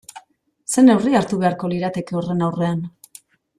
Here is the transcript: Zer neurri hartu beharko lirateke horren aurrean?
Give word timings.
Zer 0.75 0.85
neurri 0.87 1.13
hartu 1.19 1.39
beharko 1.45 1.71
lirateke 1.75 2.19
horren 2.23 2.43
aurrean? 2.49 2.83